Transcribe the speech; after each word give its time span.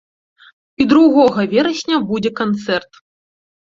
І 0.81 0.87
другога 0.93 1.47
верасня 1.53 2.03
будзе 2.11 2.37
канцэрт. 2.43 2.91